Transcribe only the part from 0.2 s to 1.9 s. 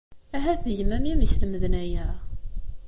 Ahat d yemma-m i am-islemden